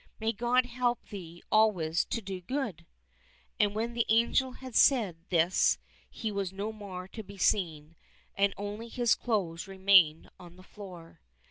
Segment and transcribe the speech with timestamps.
[0.19, 2.87] May God help thee always to do good!"
[3.59, 5.77] And when the angel had said this
[6.09, 7.95] he was no more to be seen,
[8.35, 11.21] and only his clothes remained on the floor.